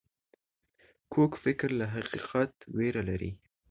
کوږ 1.13 1.31
فکر 1.43 1.69
له 1.79 1.85
حقیقت 1.95 2.51
ویره 2.77 3.03
لري 3.09 3.31